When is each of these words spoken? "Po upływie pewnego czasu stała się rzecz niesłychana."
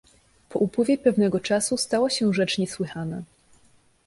"Po 0.49 0.59
upływie 0.59 0.97
pewnego 0.97 1.39
czasu 1.39 1.77
stała 1.77 2.09
się 2.09 2.33
rzecz 2.33 2.57
niesłychana." 2.57 3.23